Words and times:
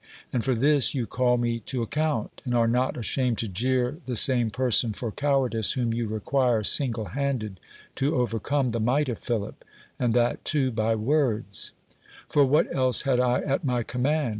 And 0.33 0.43
for 0.43 0.55
this 0.55 0.95
you 0.95 1.05
call 1.05 1.37
me 1.37 1.59
to 1.59 1.81
ac 1.83 1.89
count; 1.91 2.41
and 2.43 2.55
are 2.55 2.67
not 2.67 2.97
ashamed 2.97 3.37
to 3.37 3.47
jeer 3.47 3.99
the 4.07 4.15
same 4.15 4.49
per 4.49 4.71
son 4.71 4.93
for 4.93 5.11
cowardice, 5.11 5.73
whom 5.73 5.93
you 5.93 6.07
require 6.07 6.63
single 6.63 7.09
handed 7.13 7.59
to 7.97 8.15
overcome 8.15 8.69
the 8.69 8.79
might 8.79 9.09
of 9.09 9.19
Philip— 9.19 9.63
and 9.99 10.15
that, 10.15 10.43
too, 10.43 10.71
by 10.71 10.95
words 10.95 11.73
I 11.87 11.97
For 12.33 12.45
what 12.45 12.65
el. 12.75 12.89
^e 12.91 13.03
had 13.03 13.19
I 13.19 13.41
at 13.43 13.63
rny 13.63 13.85
command? 13.85 14.29